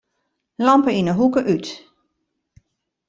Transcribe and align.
Lampe 0.65 0.91
yn 0.99 1.09
'e 1.09 1.13
hoeke 1.19 1.41
út. 1.55 1.67